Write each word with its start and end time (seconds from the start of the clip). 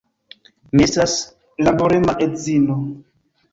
Mi 0.75 0.85
estas 0.87 1.13
laborema 1.69 2.19
edzino. 2.29 2.81